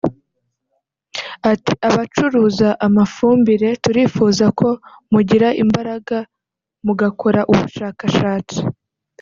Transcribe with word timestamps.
Ati 1.51 1.73
“Abacuruza 1.87 2.69
amafumbire 2.87 3.69
turifuza 3.83 4.45
ko 4.59 4.67
mugira 5.11 5.47
imbaraga 5.63 6.17
mugakora 6.85 7.39
ubushakashatsi 7.51 8.57